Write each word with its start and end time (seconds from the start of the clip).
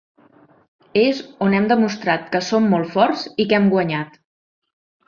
És 1.01 1.19
on 1.47 1.57
hem 1.59 1.69
demostrat 1.73 2.27
que 2.33 2.43
som 2.49 2.73
molt 2.73 2.93
forts 2.99 3.31
i 3.45 3.51
que 3.53 3.61
hem 3.61 3.71
guanyat. 3.77 4.21